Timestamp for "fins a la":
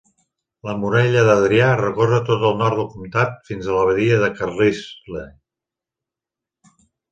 3.51-3.85